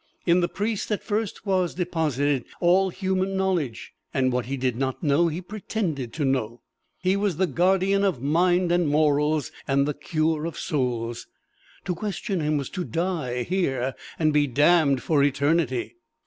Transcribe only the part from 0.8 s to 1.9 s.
at first, was